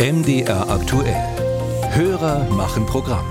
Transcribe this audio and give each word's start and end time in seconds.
MDR 0.00 0.62
aktuell. 0.70 1.20
Hörer 1.92 2.48
machen 2.48 2.86
Programm. 2.86 3.26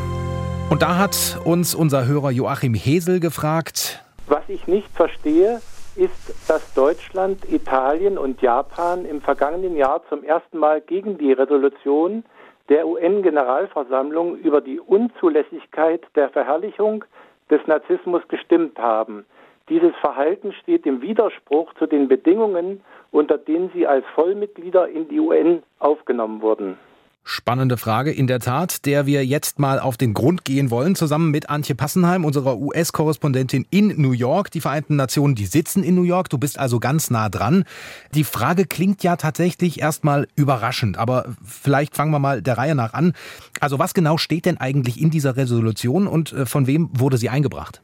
Und 0.70 0.84
da 0.84 1.00
hat 1.00 1.40
uns 1.44 1.74
unser 1.74 2.06
Hörer 2.06 2.30
Joachim 2.30 2.76
Hesel 2.76 3.20
gefragt. 3.20 4.06
Was 4.28 4.44
ich 4.48 4.68
nicht 4.68 4.88
verstehe, 4.94 5.62
ist, 5.96 6.36
dass 6.48 6.72
Deutschland, 6.76 7.52
Italien 7.52 8.20
und 8.20 8.44
Japan 8.44 9.06
im 9.06 9.20
vergangenen 9.20 9.76
Jahr 9.76 10.04
zum 10.10 10.24
ersten 10.24 10.60
Mal 10.60 10.80
gegen 10.80 11.18
die 11.18 11.32
Resolution 11.32 12.24
der 12.70 12.88
UN-Generalversammlung 12.88 14.38
über 14.38 14.62
die 14.62 14.80
Unzulässigkeit 14.80 16.04
der 16.14 16.30
Verherrlichung 16.30 17.04
des 17.50 17.66
Narzissmus 17.66 18.22
gestimmt 18.28 18.78
haben. 18.78 19.26
Dieses 19.70 19.94
Verhalten 20.02 20.52
steht 20.64 20.86
im 20.88 21.02
Widerspruch 21.02 21.74
zu 21.76 21.86
den 21.86 22.08
Bedingungen, 22.08 22.82
unter 23.12 23.38
denen 23.38 23.70
sie 23.74 23.86
als 23.86 24.04
Vollmitglieder 24.16 24.90
in 24.90 25.08
die 25.08 25.20
UN 25.20 25.62
aufgenommen 25.78 26.42
wurden. 26.42 26.78
Spannende 27.24 27.78
Frage 27.78 28.12
in 28.12 28.26
der 28.26 28.40
Tat, 28.40 28.88
der 28.88 29.06
wir 29.06 29.24
jetzt 29.24 29.60
mal 29.60 29.80
auf 29.80 29.98
den 29.98 30.16
Grund 30.16 30.46
gehen 30.46 30.72
wollen, 30.72 30.96
zusammen 30.96 31.30
mit 31.30 31.52
Antje 31.52 31.76
Passenheim, 31.76 32.26
unserer 32.26 32.58
US-Korrespondentin 32.58 33.68
in 33.70 34.02
New 34.02 34.14
York. 34.14 34.50
Die 34.50 34.62
Vereinten 34.62 34.96
Nationen, 34.96 35.36
die 35.36 35.46
sitzen 35.46 35.84
in 35.84 35.94
New 35.94 36.04
York. 36.04 36.30
Du 36.30 36.40
bist 36.40 36.58
also 36.58 36.80
ganz 36.80 37.12
nah 37.12 37.30
dran. 37.30 37.66
Die 38.16 38.24
Frage 38.24 38.66
klingt 38.66 39.04
ja 39.04 39.16
tatsächlich 39.16 39.80
erstmal 39.80 40.28
überraschend, 40.36 40.98
aber 40.98 41.26
vielleicht 41.44 41.96
fangen 41.96 42.12
wir 42.12 42.18
mal 42.20 42.42
der 42.42 42.58
Reihe 42.58 42.74
nach 42.74 42.94
an. 42.94 43.14
Also 43.60 43.78
was 43.78 43.94
genau 43.94 44.18
steht 44.18 44.48
denn 44.48 44.58
eigentlich 44.58 45.00
in 45.00 45.12
dieser 45.12 45.38
Resolution 45.38 46.08
und 46.08 46.34
äh, 46.34 46.48
von 46.48 46.66
wem 46.66 46.90
wurde 46.94 47.18
sie 47.18 47.30
eingebracht? 47.30 47.84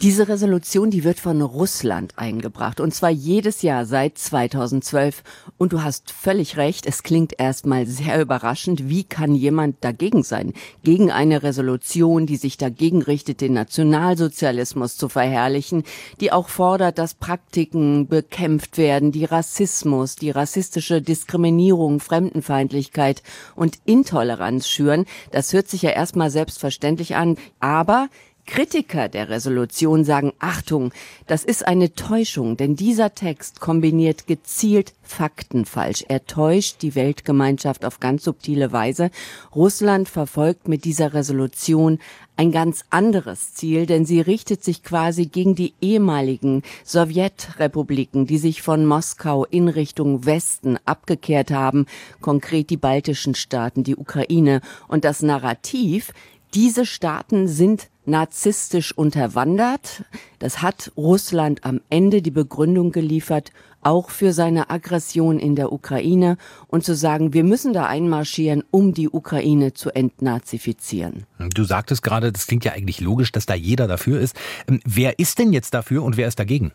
Diese 0.00 0.28
Resolution, 0.28 0.90
die 0.90 1.02
wird 1.02 1.18
von 1.18 1.42
Russland 1.42 2.12
eingebracht 2.16 2.78
und 2.78 2.94
zwar 2.94 3.10
jedes 3.10 3.62
Jahr 3.62 3.84
seit 3.84 4.16
2012. 4.16 5.24
Und 5.56 5.72
du 5.72 5.82
hast 5.82 6.12
völlig 6.12 6.56
recht, 6.56 6.86
es 6.86 7.02
klingt 7.02 7.34
erstmal 7.40 7.84
sehr 7.84 8.20
überraschend. 8.20 8.88
Wie 8.88 9.02
kann 9.02 9.34
jemand 9.34 9.82
dagegen 9.82 10.22
sein? 10.22 10.52
Gegen 10.84 11.10
eine 11.10 11.42
Resolution, 11.42 12.26
die 12.26 12.36
sich 12.36 12.56
dagegen 12.56 13.02
richtet, 13.02 13.40
den 13.40 13.54
Nationalsozialismus 13.54 14.96
zu 14.96 15.08
verherrlichen, 15.08 15.82
die 16.20 16.30
auch 16.30 16.48
fordert, 16.48 16.98
dass 16.98 17.14
Praktiken 17.14 18.06
bekämpft 18.06 18.78
werden, 18.78 19.10
die 19.10 19.24
Rassismus, 19.24 20.14
die 20.14 20.30
rassistische 20.30 21.02
Diskriminierung, 21.02 21.98
Fremdenfeindlichkeit 21.98 23.24
und 23.56 23.80
Intoleranz 23.84 24.68
schüren. 24.68 25.06
Das 25.32 25.52
hört 25.52 25.66
sich 25.66 25.82
ja 25.82 25.90
erstmal 25.90 26.30
selbstverständlich 26.30 27.16
an, 27.16 27.36
aber 27.58 28.08
Kritiker 28.48 29.10
der 29.10 29.28
Resolution 29.28 30.04
sagen, 30.04 30.32
Achtung, 30.38 30.90
das 31.26 31.44
ist 31.44 31.68
eine 31.68 31.94
Täuschung, 31.94 32.56
denn 32.56 32.76
dieser 32.76 33.14
Text 33.14 33.60
kombiniert 33.60 34.26
gezielt 34.26 34.94
Fakten 35.02 35.66
falsch. 35.66 36.04
Er 36.08 36.24
täuscht 36.24 36.80
die 36.80 36.94
Weltgemeinschaft 36.94 37.84
auf 37.84 38.00
ganz 38.00 38.24
subtile 38.24 38.72
Weise. 38.72 39.10
Russland 39.54 40.08
verfolgt 40.08 40.66
mit 40.66 40.84
dieser 40.84 41.12
Resolution 41.12 41.98
ein 42.36 42.50
ganz 42.50 42.84
anderes 42.88 43.52
Ziel, 43.52 43.84
denn 43.84 44.06
sie 44.06 44.20
richtet 44.20 44.64
sich 44.64 44.82
quasi 44.82 45.26
gegen 45.26 45.54
die 45.54 45.74
ehemaligen 45.82 46.62
Sowjetrepubliken, 46.84 48.26
die 48.26 48.38
sich 48.38 48.62
von 48.62 48.86
Moskau 48.86 49.44
in 49.44 49.68
Richtung 49.68 50.24
Westen 50.24 50.78
abgekehrt 50.86 51.50
haben, 51.50 51.84
konkret 52.22 52.70
die 52.70 52.76
baltischen 52.76 53.34
Staaten, 53.34 53.84
die 53.84 53.96
Ukraine. 53.96 54.62
Und 54.86 55.04
das 55.04 55.20
Narrativ, 55.20 56.12
diese 56.54 56.86
Staaten 56.86 57.48
sind 57.48 57.88
narzisstisch 58.06 58.96
unterwandert. 58.96 60.04
Das 60.38 60.62
hat 60.62 60.92
Russland 60.96 61.64
am 61.64 61.80
Ende 61.90 62.22
die 62.22 62.30
Begründung 62.30 62.90
geliefert, 62.90 63.52
auch 63.82 64.10
für 64.10 64.32
seine 64.32 64.70
Aggression 64.70 65.38
in 65.38 65.54
der 65.54 65.72
Ukraine 65.72 66.36
und 66.66 66.84
zu 66.84 66.94
sagen, 66.94 67.32
wir 67.32 67.44
müssen 67.44 67.72
da 67.72 67.86
einmarschieren, 67.86 68.64
um 68.70 68.92
die 68.92 69.08
Ukraine 69.08 69.72
zu 69.72 69.90
entnazifizieren. 69.90 71.26
Du 71.54 71.64
sagtest 71.64 72.02
gerade, 72.02 72.32
das 72.32 72.46
klingt 72.46 72.64
ja 72.64 72.72
eigentlich 72.72 73.00
logisch, 73.00 73.30
dass 73.30 73.46
da 73.46 73.54
jeder 73.54 73.86
dafür 73.86 74.20
ist. 74.20 74.36
Ähm, 74.68 74.80
wer 74.84 75.18
ist 75.18 75.38
denn 75.38 75.52
jetzt 75.52 75.74
dafür 75.74 76.02
und 76.02 76.16
wer 76.16 76.28
ist 76.28 76.38
dagegen? 76.38 76.72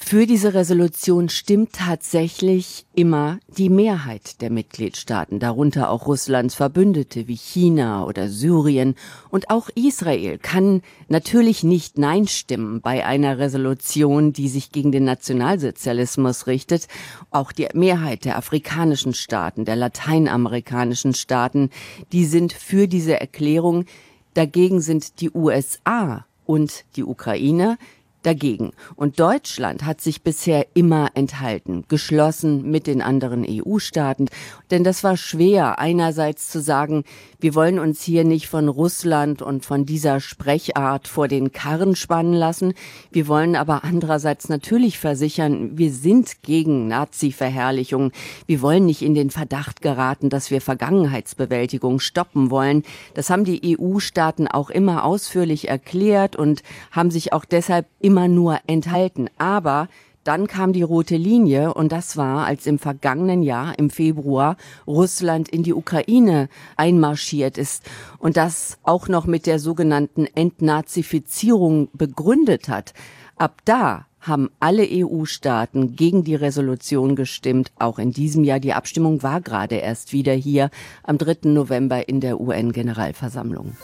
Für 0.00 0.26
diese 0.26 0.54
Resolution 0.54 1.28
stimmt 1.28 1.74
tatsächlich 1.74 2.86
immer 2.94 3.40
die 3.48 3.68
Mehrheit 3.68 4.40
der 4.40 4.48
Mitgliedstaaten, 4.48 5.38
darunter 5.38 5.90
auch 5.90 6.06
Russlands 6.06 6.54
Verbündete 6.54 7.28
wie 7.28 7.36
China 7.36 8.06
oder 8.06 8.28
Syrien. 8.28 8.94
Und 9.28 9.50
auch 9.50 9.68
Israel 9.74 10.38
kann 10.38 10.82
natürlich 11.08 11.62
nicht 11.62 11.98
Nein 11.98 12.26
stimmen 12.26 12.80
bei 12.80 13.04
einer 13.04 13.38
Resolution, 13.38 14.32
die 14.32 14.48
sich 14.48 14.72
gegen 14.72 14.92
den 14.92 15.04
Nationalsozialismus 15.04 16.46
richtet. 16.46 16.86
Auch 17.30 17.52
die 17.52 17.68
Mehrheit 17.74 18.24
der 18.24 18.38
afrikanischen 18.38 19.12
Staaten, 19.12 19.66
der 19.66 19.76
lateinamerikanischen 19.76 21.12
Staaten, 21.12 21.68
die 22.12 22.24
sind 22.24 22.54
für 22.54 22.86
diese 22.88 23.20
Erklärung. 23.20 23.84
Dagegen 24.32 24.80
sind 24.80 25.20
die 25.20 25.30
USA 25.30 26.24
und 26.46 26.86
die 26.96 27.04
Ukraine 27.04 27.76
dagegen. 28.22 28.72
Und 28.96 29.20
Deutschland 29.20 29.84
hat 29.84 30.00
sich 30.00 30.22
bisher 30.22 30.66
immer 30.74 31.10
enthalten, 31.14 31.84
geschlossen 31.88 32.70
mit 32.70 32.86
den 32.86 33.02
anderen 33.02 33.44
EU-Staaten. 33.48 34.28
Denn 34.70 34.84
das 34.84 35.04
war 35.04 35.16
schwer, 35.16 35.78
einerseits 35.78 36.50
zu 36.50 36.60
sagen, 36.60 37.04
wir 37.40 37.54
wollen 37.54 37.78
uns 37.78 38.02
hier 38.02 38.24
nicht 38.24 38.48
von 38.48 38.68
Russland 38.68 39.42
und 39.42 39.64
von 39.64 39.86
dieser 39.86 40.20
Sprechart 40.20 41.06
vor 41.06 41.28
den 41.28 41.52
Karren 41.52 41.94
spannen 41.94 42.32
lassen. 42.32 42.74
Wir 43.10 43.28
wollen 43.28 43.54
aber 43.54 43.84
andererseits 43.84 44.48
natürlich 44.48 44.98
versichern, 44.98 45.78
wir 45.78 45.92
sind 45.92 46.42
gegen 46.42 46.88
Nazi-Verherrlichung. 46.88 48.12
Wir 48.46 48.60
wollen 48.60 48.86
nicht 48.86 49.02
in 49.02 49.14
den 49.14 49.30
Verdacht 49.30 49.82
geraten, 49.82 50.30
dass 50.30 50.50
wir 50.50 50.60
Vergangenheitsbewältigung 50.60 52.00
stoppen 52.00 52.50
wollen. 52.50 52.82
Das 53.14 53.30
haben 53.30 53.44
die 53.44 53.78
EU-Staaten 53.78 54.48
auch 54.48 54.70
immer 54.70 55.04
ausführlich 55.04 55.68
erklärt 55.68 56.36
und 56.36 56.62
haben 56.90 57.10
sich 57.10 57.32
auch 57.32 57.44
deshalb 57.44 57.86
immer 58.08 58.26
nur 58.26 58.58
enthalten. 58.66 59.28
Aber 59.36 59.86
dann 60.24 60.46
kam 60.46 60.72
die 60.72 60.82
rote 60.82 61.18
Linie 61.18 61.74
und 61.74 61.92
das 61.92 62.16
war, 62.16 62.46
als 62.46 62.66
im 62.66 62.78
vergangenen 62.78 63.42
Jahr, 63.42 63.78
im 63.78 63.90
Februar, 63.90 64.56
Russland 64.86 65.50
in 65.50 65.62
die 65.62 65.74
Ukraine 65.74 66.48
einmarschiert 66.78 67.58
ist 67.58 67.84
und 68.18 68.38
das 68.38 68.78
auch 68.82 69.08
noch 69.08 69.26
mit 69.26 69.44
der 69.44 69.58
sogenannten 69.58 70.24
Entnazifizierung 70.24 71.90
begründet 71.92 72.70
hat. 72.70 72.94
Ab 73.36 73.60
da 73.66 74.06
haben 74.20 74.48
alle 74.58 74.86
EU-Staaten 74.90 75.94
gegen 75.94 76.24
die 76.24 76.34
Resolution 76.34 77.14
gestimmt. 77.14 77.72
Auch 77.78 77.98
in 77.98 78.12
diesem 78.12 78.42
Jahr. 78.42 78.58
Die 78.58 78.72
Abstimmung 78.72 79.22
war 79.22 79.42
gerade 79.42 79.76
erst 79.76 80.14
wieder 80.14 80.32
hier 80.32 80.70
am 81.02 81.18
3. 81.18 81.50
November 81.50 82.08
in 82.08 82.20
der 82.20 82.40
UN-Generalversammlung. 82.40 83.76